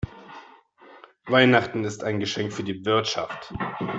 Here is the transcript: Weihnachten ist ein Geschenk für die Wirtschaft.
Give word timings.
Weihnachten 1.27 1.83
ist 1.83 2.03
ein 2.03 2.19
Geschenk 2.19 2.53
für 2.53 2.63
die 2.63 2.83
Wirtschaft. 2.87 3.53